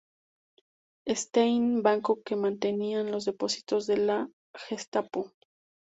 Stein, 1.13 1.83
banco 1.83 2.23
que 2.23 2.35
mantenía 2.35 3.03
los 3.03 3.25
depósitos 3.25 3.85
de 3.85 3.97
la 3.97 4.27
Gestapo. 4.57 5.31